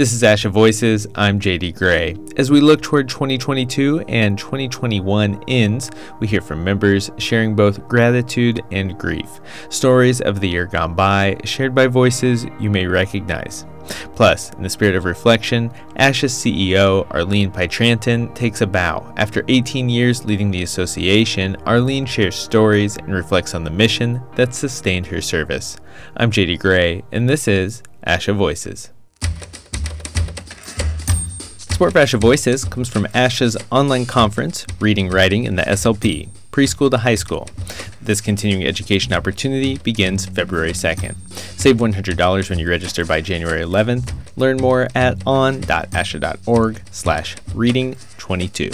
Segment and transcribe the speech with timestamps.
[0.00, 1.06] This is Asha Voices.
[1.14, 2.16] I'm JD Gray.
[2.38, 8.62] As we look toward 2022 and 2021 ends, we hear from members sharing both gratitude
[8.72, 9.28] and grief.
[9.68, 13.66] Stories of the year gone by, shared by voices you may recognize.
[14.14, 19.12] Plus, in the spirit of reflection, ASHA's CEO, Arlene Pietranton, takes a bow.
[19.18, 24.54] After 18 years leading the association, Arlene shares stories and reflects on the mission that
[24.54, 25.76] sustained her service.
[26.16, 28.92] I'm JD Gray, and this is ASHA Voices.
[31.80, 36.90] Support for ASHA Voices comes from ASHA's online conference, Reading Writing and the SLP, Preschool
[36.90, 37.48] to High School.
[38.02, 41.16] This continuing education opportunity begins February 2nd.
[41.58, 44.12] Save $100 when you register by January 11th.
[44.36, 48.70] Learn more at on.asha.org slash reading 22.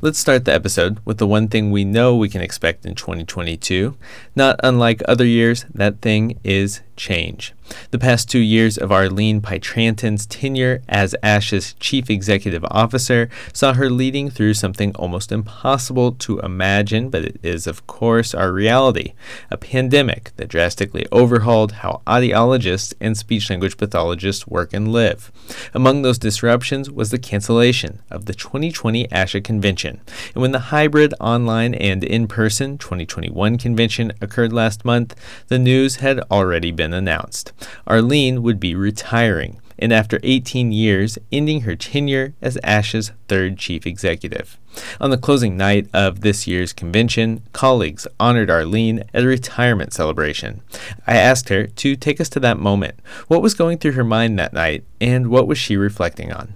[0.00, 3.98] Let's start the episode with the one thing we know we can expect in 2022.
[4.34, 7.52] Not unlike other years, that thing is change.
[7.90, 13.88] The past two years of Arlene Pietranton's tenure as ASHA's chief executive officer saw her
[13.88, 19.14] leading through something almost impossible to imagine, but it is, of course, our reality
[19.50, 25.32] a pandemic that drastically overhauled how audiologists and speech language pathologists work and live.
[25.74, 30.00] Among those disruptions was the cancellation of the 2020 ASHA convention.
[30.34, 35.14] And when the hybrid online and in person 2021 convention occurred last month,
[35.48, 37.52] the news had already been announced.
[37.86, 43.86] Arlene would be retiring, and after 18 years, ending her tenure as ASHA's third chief
[43.86, 44.58] executive.
[45.00, 50.62] On the closing night of this year's convention, colleagues honored Arlene at a retirement celebration.
[51.06, 53.00] I asked her to take us to that moment.
[53.28, 56.54] What was going through her mind that night, and what was she reflecting on?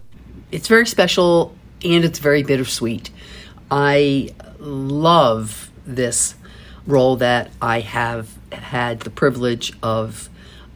[0.53, 1.55] It's very special
[1.85, 3.11] and it's very bittersweet.
[3.71, 6.35] I love this
[6.87, 10.29] role that I have had the privilege of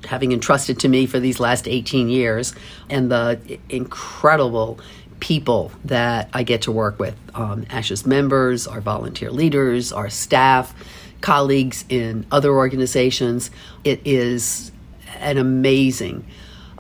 [0.07, 2.55] having entrusted to me for these last 18 years
[2.91, 4.79] and the incredible
[5.21, 10.75] people that I get to work with um, ASHA's members, our volunteer leaders, our staff,
[11.21, 13.51] colleagues in other organizations.
[13.85, 14.71] It is
[15.19, 16.27] an amazing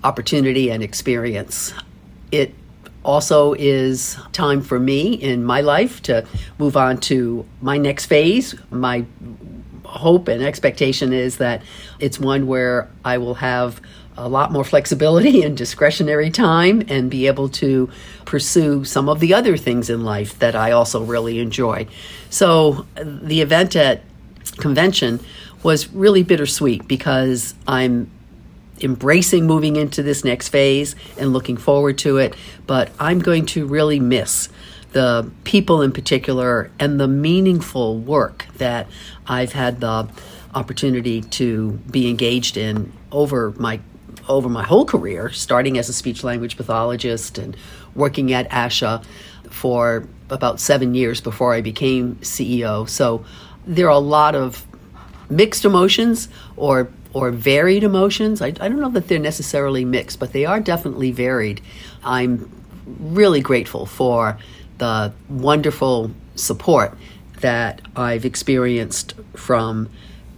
[0.02, 1.72] opportunity and experience.
[2.30, 2.54] It
[3.04, 6.26] also is time for me in my life to
[6.58, 9.04] move on to my next phase, my
[9.96, 11.62] hope and expectation is that
[11.98, 13.80] it's one where I will have
[14.16, 17.90] a lot more flexibility and discretionary time and be able to
[18.24, 21.86] pursue some of the other things in life that I also really enjoy.
[22.30, 24.02] So the event at
[24.58, 25.20] convention
[25.62, 28.10] was really bittersweet because I'm
[28.80, 32.34] embracing moving into this next phase and looking forward to it,
[32.66, 34.48] but I'm going to really miss
[34.94, 38.86] the people in particular and the meaningful work that
[39.26, 40.08] I've had the
[40.54, 43.80] opportunity to be engaged in over my
[44.28, 47.56] over my whole career, starting as a speech language pathologist and
[47.94, 49.04] working at ASHA
[49.50, 52.88] for about seven years before I became CEO.
[52.88, 53.24] So
[53.66, 54.64] there are a lot of
[55.28, 58.40] mixed emotions or or varied emotions.
[58.40, 61.60] I, I don't know that they're necessarily mixed, but they are definitely varied.
[62.04, 62.48] I'm
[62.86, 64.38] really grateful for
[64.78, 66.96] the wonderful support
[67.40, 69.88] that I've experienced from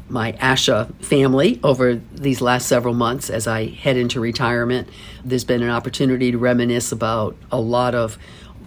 [0.09, 4.89] my ASHA family over these last several months as I head into retirement.
[5.25, 8.19] There's been an opportunity to reminisce about a lot of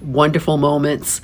[0.01, 1.21] wonderful moments,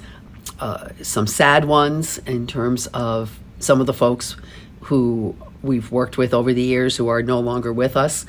[0.59, 4.35] uh, some sad ones in terms of some of the folks
[4.81, 8.25] who we've worked with over the years who are no longer with us.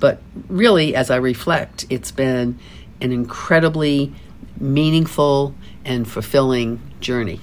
[0.00, 2.58] But really, as I reflect, it's been
[3.00, 4.12] an incredibly
[4.60, 7.40] meaningful and fulfilling journey.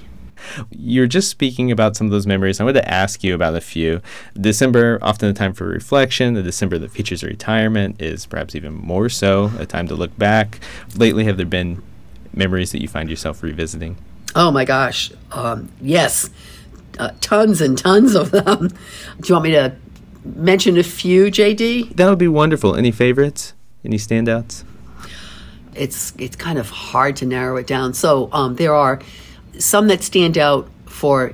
[0.72, 2.60] You're just speaking about some of those memories.
[2.60, 4.02] I wanted to ask you about a few.
[4.40, 6.34] December, often a time for reflection.
[6.34, 10.60] The December that features retirement is perhaps even more so a time to look back.
[10.98, 11.82] Lately, have there been
[12.34, 13.98] memories that you find yourself revisiting?
[14.36, 16.30] Oh my gosh, um, yes,
[16.98, 18.68] uh, tons and tons of them.
[19.22, 19.76] Do you want me to
[20.26, 21.96] mention a few, JD?
[21.96, 22.76] That would be wonderful.
[22.76, 23.54] Any favorites?
[23.86, 24.64] Any standouts?
[25.76, 27.94] It's it's kind of hard to narrow it down.
[27.94, 29.00] So um, there are
[29.58, 31.34] some that stand out for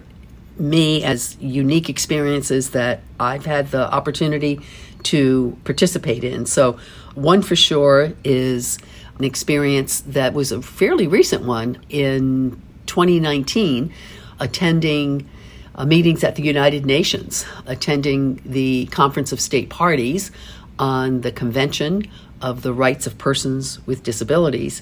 [0.58, 4.60] me as unique experiences that I've had the opportunity
[5.04, 6.46] to participate in.
[6.46, 6.78] So,
[7.16, 8.78] one for sure is
[9.18, 13.94] an experience that was a fairly recent one in 2019,
[14.40, 15.30] attending
[15.76, 20.32] uh, meetings at the United Nations, attending the Conference of State Parties
[20.78, 22.08] on the Convention
[22.42, 24.82] of the Rights of Persons with Disabilities,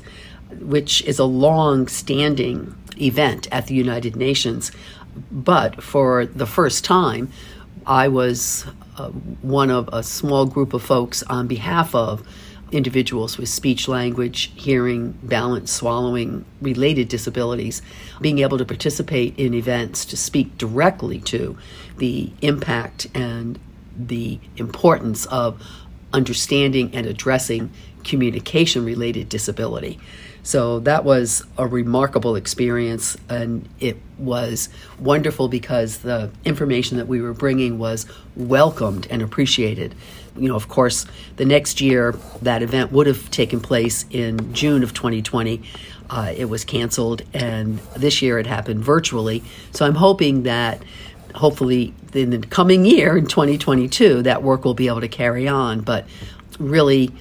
[0.60, 4.72] which is a long standing event at the United Nations.
[5.32, 7.32] But for the first time,
[7.86, 8.66] I was
[8.98, 9.10] uh,
[9.42, 12.28] one of a small group of folks on behalf of
[12.72, 17.82] individuals with speech, language, hearing, balance, swallowing, related disabilities,
[18.20, 21.58] being able to participate in events to speak directly to
[21.98, 23.58] the impact and
[23.98, 25.62] the importance of
[26.14, 27.72] understanding and addressing
[28.04, 30.00] communication related disability.
[30.48, 37.20] So that was a remarkable experience, and it was wonderful because the information that we
[37.20, 38.06] were bringing was
[38.38, 39.94] welcomed and appreciated.
[40.38, 41.06] You know, of course,
[41.36, 45.64] the next year that event would have taken place in June of 2020.
[46.10, 49.44] Uh, it was canceled, and this year it happened virtually.
[49.72, 50.82] So I'm hoping that
[51.36, 55.82] hopefully in the coming year in 2022 that work will be able to carry on
[55.82, 56.06] but
[56.60, 57.12] really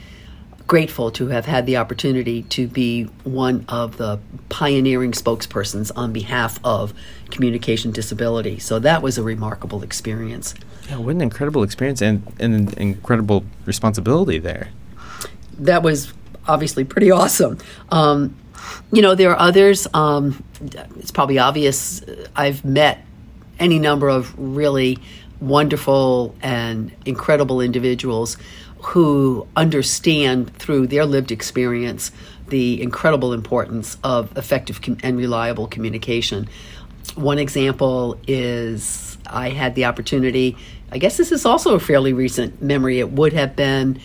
[0.66, 4.18] grateful to have had the opportunity to be one of the
[4.48, 6.92] pioneering spokespersons on behalf of
[7.30, 8.58] communication disability.
[8.58, 10.54] So that was a remarkable experience.
[10.88, 14.68] Yeah, what an incredible experience and, and an incredible responsibility there.
[15.58, 16.12] That was
[16.48, 17.58] obviously pretty awesome.
[17.90, 18.36] Um,
[18.92, 19.86] you know, there are others.
[19.94, 20.42] Um,
[20.96, 22.02] it's probably obvious.
[22.34, 23.04] I've met
[23.58, 24.98] any number of really
[25.40, 28.36] wonderful and incredible individuals
[28.82, 32.12] who understand through their lived experience
[32.48, 36.48] the incredible importance of effective and reliable communication.
[37.16, 40.56] One example is I had the opportunity,
[40.92, 44.00] I guess this is also a fairly recent memory, it would have been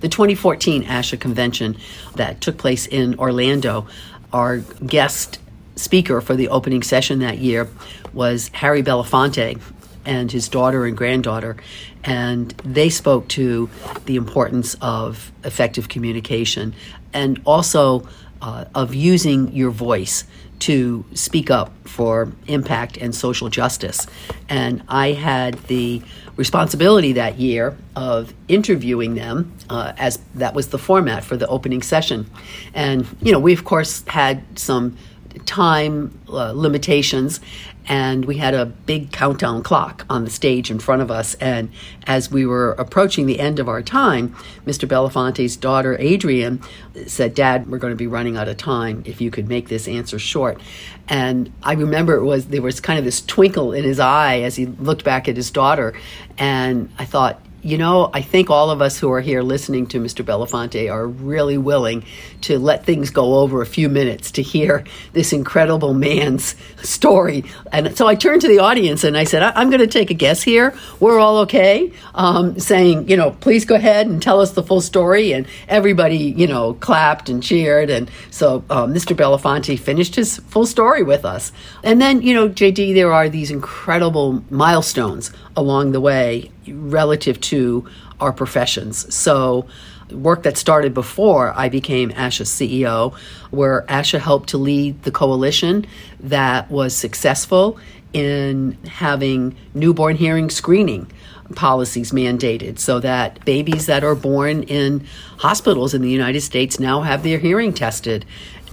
[0.00, 1.76] the 2014 ASHA convention
[2.16, 3.86] that took place in Orlando.
[4.32, 5.38] Our guest
[5.76, 7.68] speaker for the opening session that year
[8.12, 9.60] was Harry Belafonte,
[10.06, 11.56] and his daughter and granddaughter,
[12.04, 13.68] and they spoke to
[14.06, 16.74] the importance of effective communication
[17.12, 18.08] and also
[18.40, 20.24] uh, of using your voice
[20.60, 24.06] to speak up for impact and social justice.
[24.48, 26.02] And I had the
[26.36, 31.82] responsibility that year of interviewing them, uh, as that was the format for the opening
[31.82, 32.30] session.
[32.74, 34.96] And, you know, we of course had some
[35.44, 37.40] time uh, limitations
[37.88, 41.34] and we had a big countdown clock on the stage in front of us.
[41.34, 41.70] And
[42.06, 44.34] as we were approaching the end of our time,
[44.66, 44.88] Mr.
[44.88, 46.60] Belafonte's daughter, Adrienne,
[47.06, 49.86] said, Dad, we're going to be running out of time if you could make this
[49.86, 50.60] answer short.
[51.08, 54.56] And I remember it was there was kind of this twinkle in his eye as
[54.56, 55.94] he looked back at his daughter.
[56.38, 59.98] And I thought, you know, I think all of us who are here listening to
[59.98, 60.24] Mr.
[60.24, 62.04] Belafonte are really willing
[62.42, 64.84] to let things go over a few minutes to hear
[65.14, 67.44] this incredible man's story.
[67.72, 70.10] And so I turned to the audience and I said, I- am going to take
[70.10, 70.78] a guess here.
[71.00, 71.92] We're all okay.
[72.14, 75.32] Um, saying, you know, please go ahead and tell us the full story.
[75.32, 77.90] And everybody, you know, clapped and cheered.
[77.90, 79.16] And so um, Mr.
[79.16, 81.50] Belafonte finished his full story with us.
[81.82, 87.86] And then, you know, JD, there are these incredible milestones along the way relative to
[88.20, 89.12] our professions.
[89.14, 89.66] So,
[90.10, 93.14] work that started before I became ASHA's CEO,
[93.50, 95.86] where ASHA helped to lead the coalition
[96.20, 97.78] that was successful
[98.12, 101.10] in having newborn hearing screening
[101.54, 105.06] policies mandated so that babies that are born in
[105.38, 108.24] hospitals in the United States now have their hearing tested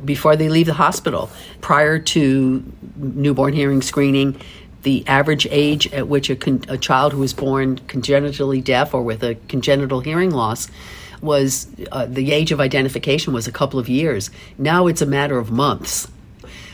[0.03, 1.29] before they leave the hospital.
[1.61, 2.63] Prior to
[2.95, 4.39] newborn hearing screening,
[4.83, 9.01] the average age at which a, con- a child who was born congenitally deaf or
[9.01, 10.69] with a congenital hearing loss
[11.21, 14.29] was uh, the age of identification was a couple of years.
[14.57, 16.07] Now it's a matter of months.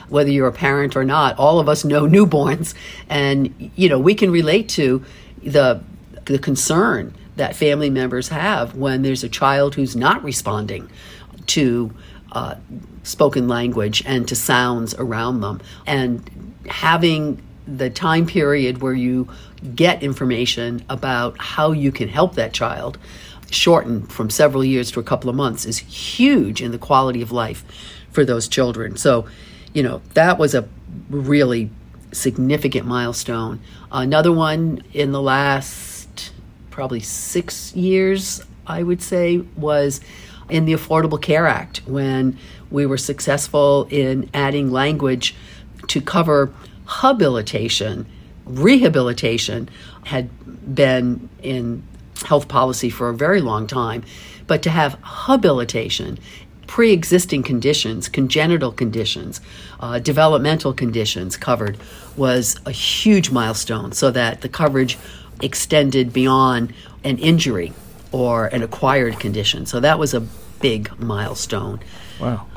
[0.09, 2.73] Whether you're a parent or not, all of us know newborns,
[3.07, 5.05] and you know we can relate to
[5.43, 5.81] the
[6.25, 10.89] the concern that family members have when there's a child who's not responding
[11.45, 11.93] to
[12.31, 12.55] uh,
[13.03, 17.39] spoken language and to sounds around them, and having
[17.77, 19.27] the time period where you
[19.75, 22.97] get information about how you can help that child
[23.51, 27.31] shortened from several years to a couple of months is huge in the quality of
[27.31, 27.63] life
[28.11, 28.95] for those children.
[28.97, 29.27] So,
[29.73, 30.67] you know, that was a
[31.09, 31.69] really
[32.11, 33.59] significant milestone.
[33.91, 36.31] Another one in the last
[36.69, 40.01] probably six years, I would say, was
[40.49, 42.37] in the Affordable Care Act when
[42.71, 45.35] we were successful in adding language
[45.87, 46.53] to cover
[46.89, 48.05] habilitation,
[48.45, 49.69] rehabilitation
[50.05, 50.29] had
[50.73, 51.83] been in
[52.25, 54.03] health policy for a very long time,
[54.47, 56.17] but to have habilitation,
[56.67, 59.39] pre existing conditions, congenital conditions,
[59.79, 61.77] uh, developmental conditions covered
[62.17, 64.97] was a huge milestone so that the coverage
[65.41, 67.71] extended beyond an injury
[68.11, 69.65] or an acquired condition.
[69.65, 70.21] So that was a
[70.59, 71.79] big milestone.
[72.19, 72.47] Wow.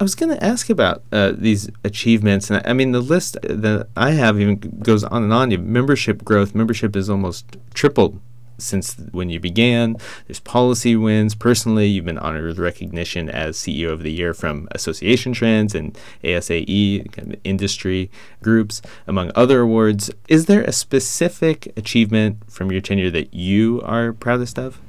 [0.00, 3.88] I was going to ask about uh, these achievements, and I, mean the list that
[3.96, 5.72] I have even goes on and on.
[5.72, 8.20] Membership growth, membership is almost tripled
[8.62, 9.96] since when you began.
[10.26, 11.34] There's policy wins.
[11.34, 15.98] Personally, you've been honored with recognition as CEO of the Year from Association Trends and
[16.22, 18.10] ASAE kind of industry
[18.42, 20.10] groups, among other awards.
[20.28, 24.80] Is there a specific achievement from your tenure that you are proudest of?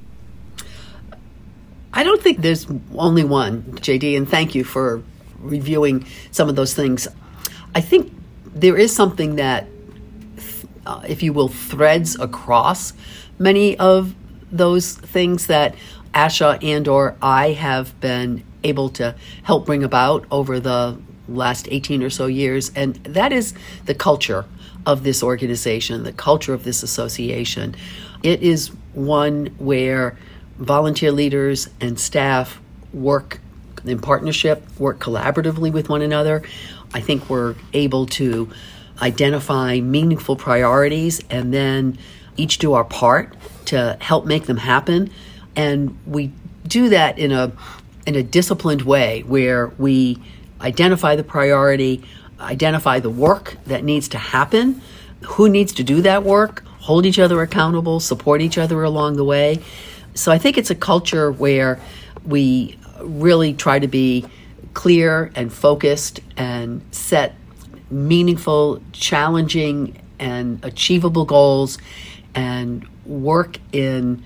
[1.94, 5.04] I don't think there's only one, JD, and thank you for
[5.40, 7.08] reviewing some of those things.
[7.76, 8.14] I think
[8.46, 9.68] there is something that,
[10.86, 12.94] uh, if you will, threads across
[13.40, 14.16] many of
[14.52, 15.76] those things that
[16.14, 22.04] Asha and or I have been able to help bring about over the last 18
[22.04, 23.54] or so years and that is
[23.86, 24.46] the culture
[24.86, 27.74] of this organization the culture of this association
[28.22, 30.18] it is one where
[30.64, 32.62] volunteer leaders and staff
[32.94, 33.40] work
[33.86, 36.44] in partnership work collaboratively with one another
[36.94, 38.50] i think we're able to
[39.02, 41.98] identify meaningful priorities and then
[42.38, 45.12] each do our part to help make them happen.
[45.56, 46.32] And we
[46.68, 47.52] do that in a
[48.06, 50.18] in a disciplined way where we
[50.60, 52.04] identify the priority,
[52.40, 54.82] identify the work that needs to happen,
[55.22, 59.24] who needs to do that work, hold each other accountable, support each other along the
[59.24, 59.60] way.
[60.14, 61.80] So I think it's a culture where
[62.26, 64.26] we really try to be
[64.74, 67.36] clear and focused and set
[67.90, 71.78] meaningful, challenging, and achievable goals
[72.36, 74.24] and work in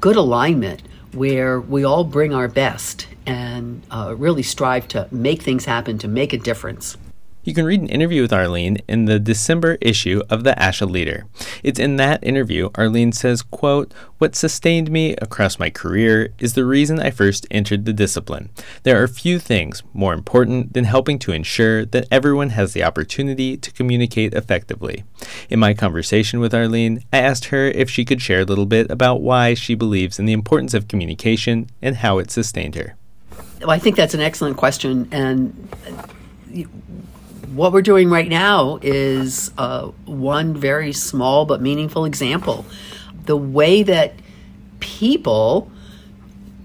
[0.00, 5.64] good alignment where we all bring our best and uh, really strive to make things
[5.64, 6.96] happen, to make a difference.
[7.44, 11.26] You can read an interview with Arlene in the December issue of the ASHA Leader.
[11.62, 16.64] It's in that interview Arlene says, quote, "What sustained me across my career is the
[16.64, 18.48] reason I first entered the discipline.
[18.82, 23.58] There are few things more important than helping to ensure that everyone has the opportunity
[23.58, 25.04] to communicate effectively."
[25.50, 28.90] In my conversation with Arlene, I asked her if she could share a little bit
[28.90, 32.94] about why she believes in the importance of communication and how it sustained her.
[33.60, 35.68] Well, I think that's an excellent question and
[37.54, 42.64] what we're doing right now is uh, one very small but meaningful example.
[43.26, 44.14] The way that
[44.80, 45.70] people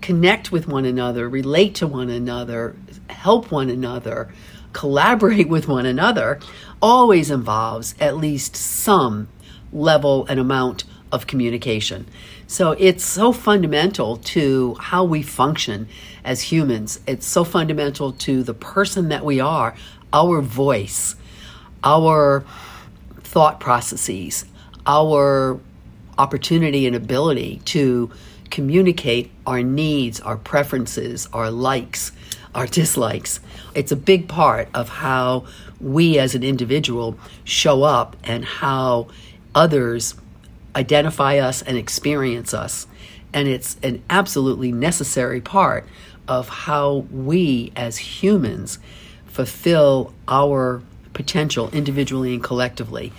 [0.02, 2.76] connect with one another, relate to one another,
[3.10, 4.34] help one another,
[4.74, 6.40] collaborate with one another
[6.82, 9.28] always involves at least some
[9.72, 12.08] level and amount of communication.
[12.48, 15.88] So it's so fundamental to how we function
[16.24, 17.00] as humans.
[17.08, 19.76] It's so fundamental to the person that we are,
[20.14, 21.16] our voice,
[21.84, 22.46] our
[23.22, 24.46] thought processes,
[24.86, 25.60] our
[26.18, 28.12] opportunity and ability to
[28.50, 32.12] communicate our needs, our preferences, our likes,
[32.56, 33.40] our dislikes.
[33.76, 35.46] It's a big part of how
[35.80, 39.08] we as an individual show up and how
[39.54, 40.16] others
[40.76, 42.88] identify us and experience us.
[43.34, 45.86] And it's an absolutely necessary part
[46.28, 48.80] of how we as humans
[49.46, 50.82] fulfill our
[51.14, 53.14] potential individually and collectively.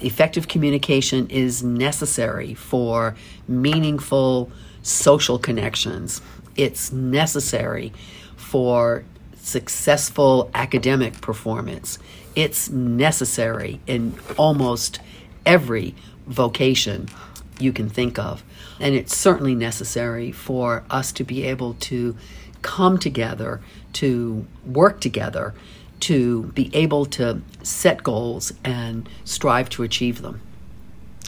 [0.00, 3.14] Effective communication is necessary for
[3.46, 4.50] meaningful
[4.82, 6.22] social connections.
[6.56, 7.92] It's necessary
[8.36, 9.04] for
[9.36, 11.98] successful academic performance.
[12.34, 14.98] It's necessary in almost
[15.44, 15.94] every
[16.26, 17.10] vocation
[17.58, 18.42] you can think of.
[18.78, 22.16] And it's certainly necessary for us to be able to
[22.62, 23.60] come together
[23.94, 25.54] to work together
[26.00, 30.40] to be able to set goals and strive to achieve them.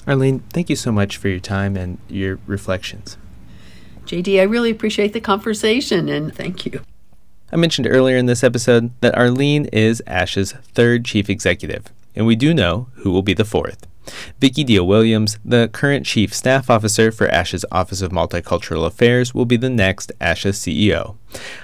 [0.07, 3.17] Arlene, thank you so much for your time and your reflections.
[4.07, 6.81] JD, I really appreciate the conversation and thank you.
[7.53, 12.37] I mentioned earlier in this episode that Arlene is ASHA's third chief executive, and we
[12.37, 13.87] do know who will be the fourth.
[14.39, 19.45] Vicki Deal Williams, the current Chief Staff Officer for ASHA's Office of Multicultural Affairs, will
[19.45, 21.17] be the next ASHA CEO.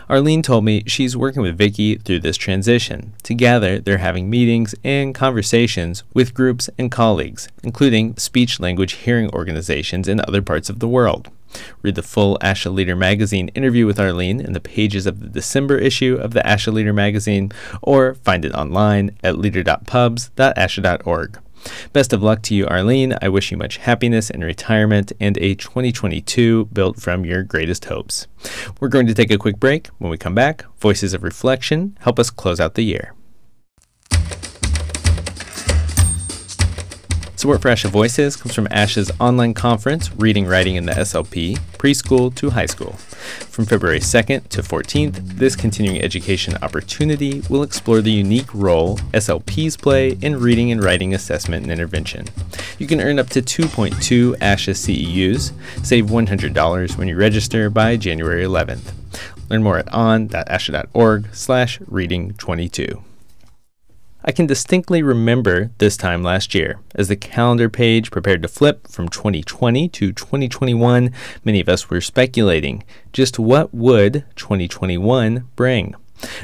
[0.09, 3.15] Arlene told me she's working with Vicki through this transition.
[3.23, 10.09] Together, they're having meetings and conversations with groups and colleagues, including speech language hearing organizations
[10.09, 11.31] in other parts of the world.
[11.83, 15.79] Read the full ASHA Leader magazine interview with Arlene in the pages of the December
[15.79, 21.39] issue of the ASHA Leader magazine, or find it online at leader.pubs.asha.org.
[21.93, 23.15] Best of luck to you, Arlene.
[23.23, 28.27] I wish you much happiness in retirement and a 2022 built from your greatest hopes.
[28.81, 29.89] We're going to take a quick break.
[29.99, 33.14] When we come back, Voices of Reflection help us close out the year.
[37.45, 42.35] Support for ASHA Voices comes from ASHA's online conference, Reading Writing in the SLP, Preschool
[42.37, 42.93] to High School.
[42.93, 49.79] From February 2nd to 14th, this continuing education opportunity will explore the unique role SLPs
[49.79, 52.29] play in reading and writing assessment and intervention.
[52.79, 55.53] You can earn up to 2.2 ASHA CEUs,
[55.85, 58.95] save $100 when you register by January 11th.
[59.51, 63.05] Learn more at on.asha.org slash reading 22.
[64.27, 66.81] I can distinctly remember this time last year.
[66.95, 71.13] As the calendar page prepared to flip from 2020 to 2021,
[71.45, 75.95] many of us were speculating just what would 2021 bring.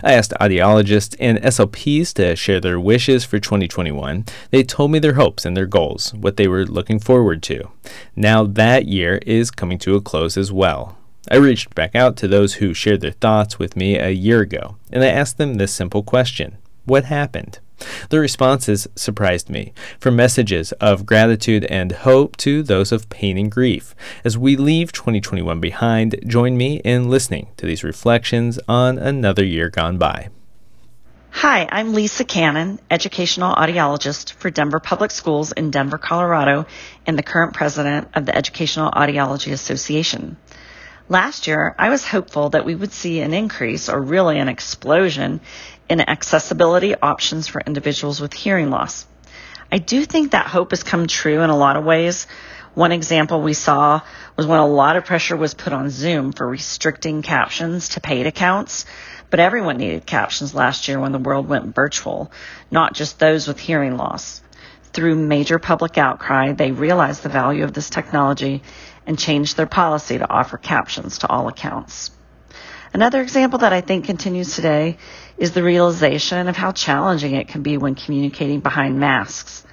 [0.04, 4.26] I asked audiologists and SLPs to share their wishes for 2021.
[4.50, 7.70] They told me their hopes and their goals, what they were looking forward to.
[8.14, 10.99] Now that year is coming to a close as well.
[11.30, 14.76] I reached back out to those who shared their thoughts with me a year ago,
[14.92, 17.58] and I asked them this simple question What happened?
[18.08, 23.50] The responses surprised me, from messages of gratitude and hope to those of pain and
[23.50, 23.94] grief.
[24.25, 29.70] As we leave 2021 behind, join me in listening to these reflections on another year
[29.70, 30.28] gone by.
[31.32, 36.66] Hi, I'm Lisa Cannon, educational audiologist for Denver Public Schools in Denver, Colorado,
[37.06, 40.37] and the current president of the Educational Audiology Association.
[41.08, 45.40] Last year, I was hopeful that we would see an increase or really an explosion
[45.90, 49.06] in accessibility options for individuals with hearing loss.
[49.73, 52.26] I do think that hope has come true in a lot of ways.
[52.75, 54.00] One example we saw
[54.37, 58.26] was when a lot of pressure was put on Zoom for restricting captions to paid
[58.26, 58.87] accounts.
[59.30, 62.30] But everyone needed captions last year when the world went virtual,
[62.70, 64.42] not just those with hearing loss.
[64.92, 68.62] Through major public outcry, they realized the value of this technology
[69.06, 72.11] and changed their policy to offer captions to all accounts.
[72.92, 74.99] Another example that I think continues today
[75.38, 79.64] is the realization of how challenging it can be when communicating behind masks.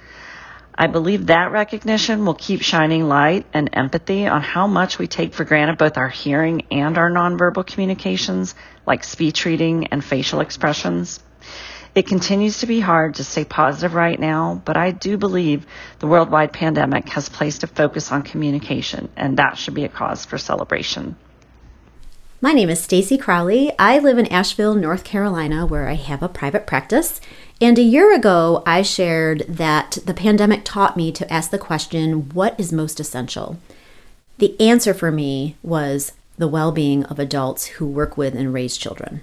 [0.72, 5.34] I believe that recognition will keep shining light and empathy on how much we take
[5.34, 8.54] for granted both our hearing and our nonverbal communications,
[8.86, 11.18] like speech reading and facial expressions.
[11.96, 15.66] It continues to be hard to stay positive right now, but I do believe
[15.98, 20.24] the worldwide pandemic has placed a focus on communication, and that should be a cause
[20.24, 21.16] for celebration.
[22.40, 23.72] My name is Stacy Crowley.
[23.80, 27.20] I live in Asheville, North Carolina, where I have a private practice.
[27.60, 32.28] And a year ago, I shared that the pandemic taught me to ask the question,
[32.28, 33.58] what is most essential?
[34.38, 38.76] The answer for me was the well being of adults who work with and raise
[38.76, 39.22] children.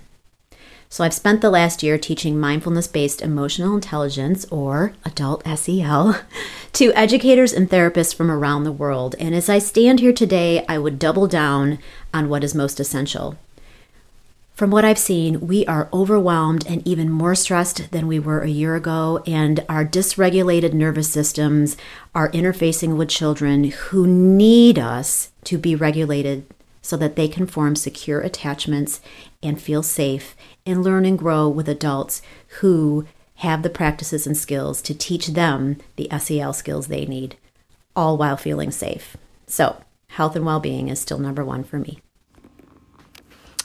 [0.95, 6.21] So I've spent the last year teaching mindfulness based emotional intelligence, or adult SEL,
[6.71, 9.13] to educators and therapists from around the world.
[9.19, 11.79] And as I stand here today, I would double down
[12.13, 13.37] on what is most essential.
[14.53, 18.47] From what I've seen, we are overwhelmed and even more stressed than we were a
[18.47, 21.75] year ago, and our dysregulated nervous systems
[22.13, 26.45] are interfacing with children who need us to be regulated
[26.85, 29.01] so that they can form secure attachments
[29.41, 30.35] and feel safe
[30.67, 32.21] and learn and grow with adults
[32.59, 37.37] who have the practices and skills to teach them the SEL skills they need,
[37.95, 39.17] all while feeling safe.
[39.47, 42.01] So, health and well being is still number one for me.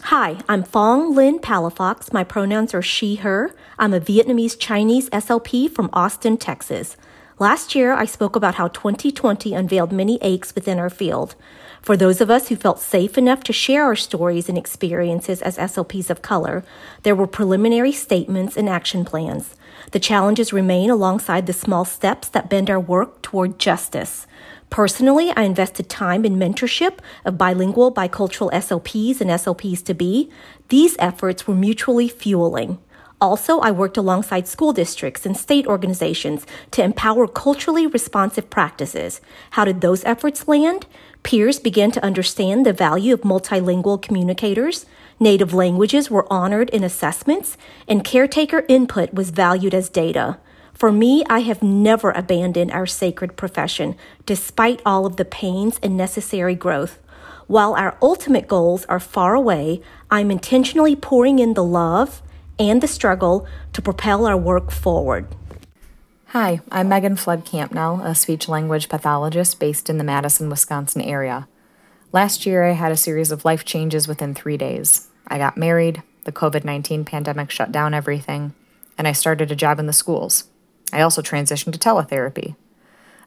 [0.05, 2.15] Hi, I'm Phuong Lien Palafox.
[2.15, 3.55] My pronouns are she, her.
[3.79, 6.97] I'm a Vietnamese Chinese SLP from Austin, Texas.
[7.39, 11.35] Last year, I spoke about how 2020 unveiled many aches within our field.
[11.83, 15.57] For those of us who felt safe enough to share our stories and experiences as
[15.57, 16.63] SLPs of color,
[17.03, 19.57] there were preliminary statements and action plans.
[19.93, 24.27] The challenges remain alongside the small steps that bend our work toward justice.
[24.69, 30.31] Personally, I invested time in mentorship of bilingual, bicultural SLPs and SLPs to be.
[30.69, 32.79] These efforts were mutually fueling.
[33.21, 39.21] Also, I worked alongside school districts and state organizations to empower culturally responsive practices.
[39.51, 40.87] How did those efforts land?
[41.23, 44.87] Peers began to understand the value of multilingual communicators.
[45.19, 47.57] Native languages were honored in assessments,
[47.87, 50.39] and caretaker input was valued as data.
[50.73, 55.95] For me, I have never abandoned our sacred profession, despite all of the pains and
[55.95, 56.99] necessary growth.
[57.47, 62.23] While our ultimate goals are far away, I'm intentionally pouring in the love
[62.59, 65.27] and the struggle to propel our work forward.
[66.33, 71.49] Hi, I'm Megan Flood Campbell, a speech language pathologist based in the Madison, Wisconsin area.
[72.13, 75.09] Last year, I had a series of life changes within three days.
[75.27, 78.55] I got married, the COVID 19 pandemic shut down everything,
[78.97, 80.45] and I started a job in the schools.
[80.93, 82.55] I also transitioned to teletherapy.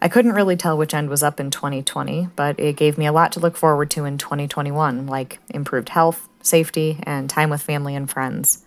[0.02, 3.12] I couldn't really tell which end was up in 2020, but it gave me a
[3.12, 7.96] lot to look forward to in 2021, like improved health, safety, and time with family
[7.96, 8.62] and friends.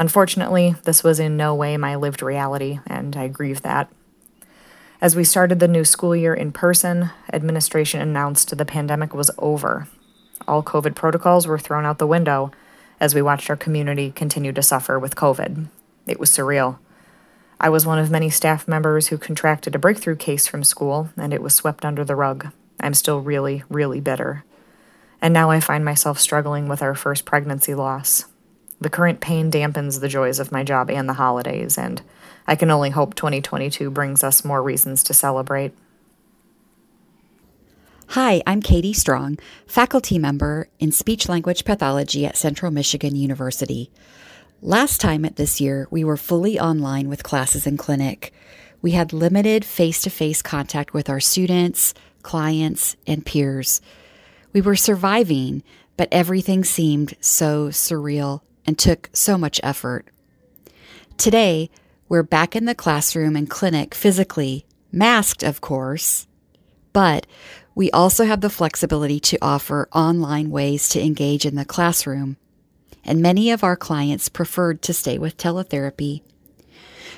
[0.00, 3.92] Unfortunately, this was in no way my lived reality, and I grieve that.
[4.98, 9.88] As we started the new school year in person, administration announced the pandemic was over.
[10.48, 12.50] All COVID protocols were thrown out the window
[12.98, 15.66] as we watched our community continue to suffer with COVID.
[16.06, 16.78] It was surreal.
[17.60, 21.34] I was one of many staff members who contracted a breakthrough case from school, and
[21.34, 22.48] it was swept under the rug.
[22.80, 24.44] I'm still really, really bitter.
[25.20, 28.29] And now I find myself struggling with our first pregnancy loss.
[28.80, 32.00] The current pain dampens the joys of my job and the holidays, and
[32.46, 35.72] I can only hope 2022 brings us more reasons to celebrate.
[38.08, 43.90] Hi, I'm Katie Strong, faculty member in speech language pathology at Central Michigan University.
[44.62, 48.32] Last time at this year, we were fully online with classes and clinic.
[48.82, 53.82] We had limited face to face contact with our students, clients, and peers.
[54.54, 55.62] We were surviving,
[55.96, 60.06] but everything seemed so surreal and took so much effort.
[61.16, 61.70] Today,
[62.08, 66.26] we're back in the classroom and clinic physically, masked, of course,
[66.92, 67.26] but
[67.74, 72.36] we also have the flexibility to offer online ways to engage in the classroom
[73.04, 76.22] and many of our clients preferred to stay with teletherapy.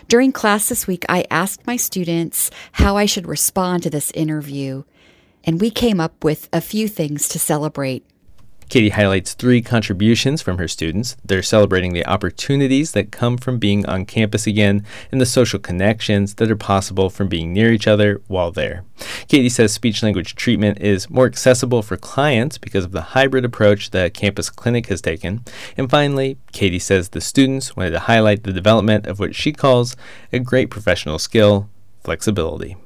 [0.09, 4.85] During class this week, I asked my students how I should respond to this interview,
[5.45, 8.05] and we came up with a few things to celebrate.
[8.73, 11.15] Katie highlights three contributions from her students.
[11.23, 16.37] They're celebrating the opportunities that come from being on campus again and the social connections
[16.37, 18.87] that are possible from being near each other while there.
[19.29, 23.91] Katie says speech language treatment is more accessible for clients because of the hybrid approach
[23.91, 25.45] the campus clinic has taken.
[25.77, 29.97] And finally, Katie says the students wanted to highlight the development of what she calls
[30.33, 31.69] a great professional skill
[32.05, 32.77] flexibility.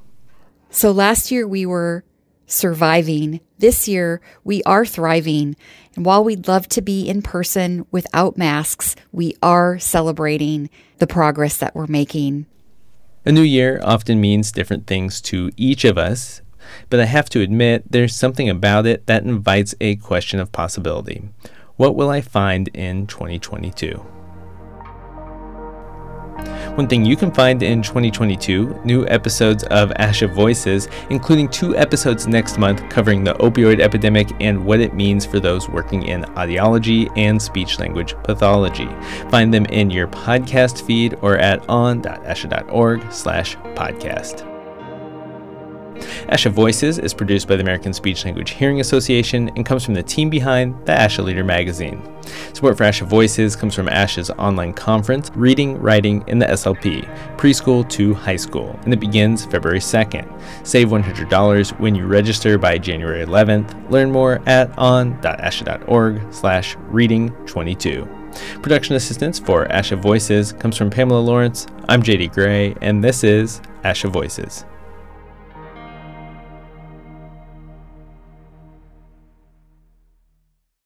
[0.68, 2.02] So last year we were
[2.46, 3.40] surviving.
[3.58, 5.56] This year, we are thriving.
[5.94, 11.56] And while we'd love to be in person without masks, we are celebrating the progress
[11.58, 12.46] that we're making.
[13.24, 16.42] A new year often means different things to each of us,
[16.90, 21.28] but I have to admit there's something about it that invites a question of possibility.
[21.76, 24.04] What will I find in 2022?
[26.76, 32.26] One thing you can find in 2022 new episodes of ASHA Voices, including two episodes
[32.26, 37.10] next month covering the opioid epidemic and what it means for those working in audiology
[37.16, 38.88] and speech language pathology.
[39.30, 44.55] Find them in your podcast feed or at on.asha.org/podcast.
[46.28, 50.02] ASHA Voices is produced by the American Speech Language Hearing Association and comes from the
[50.02, 52.02] team behind the ASHA Leader magazine.
[52.52, 57.04] Support for ASHA Voices comes from ASHA's online conference, Reading, Writing in the SLP,
[57.36, 60.66] preschool to high school, and it begins February 2nd.
[60.66, 63.90] Save $100 when you register by January 11th.
[63.90, 68.08] Learn more at on.asha.org slash reading 22.
[68.62, 71.66] Production assistance for ASHA Voices comes from Pamela Lawrence.
[71.88, 74.64] I'm JD Gray, and this is ASHA Voices.